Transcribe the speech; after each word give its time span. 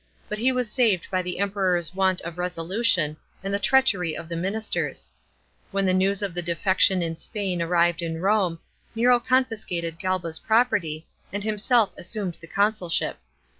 But 0.27 0.39
he 0.39 0.51
was 0.51 0.67
saved 0.71 1.07
by 1.11 1.21
the 1.21 1.37
Emperor's 1.37 1.93
want 1.93 2.21
of 2.21 2.39
resolution, 2.39 3.17
and 3.43 3.53
the 3.53 3.59
treachery 3.59 4.17
of 4.17 4.29
the 4.29 4.35
ministers. 4.35 5.11
When 5.69 5.85
the 5.85 5.93
news 5.93 6.23
of 6.23 6.33
the 6.33 6.41
defection 6.41 7.03
in 7.03 7.15
Spain 7.17 7.61
arrived 7.61 8.01
in 8.01 8.19
Rome, 8.19 8.57
Nero 8.95 9.19
confiscated 9.19 9.99
Galba's 9.99 10.39
property, 10.39 11.05
and 11.31 11.43
himself 11.43 11.93
assumed 11.99 12.39
the 12.41 12.47
consulship. 12.47 13.19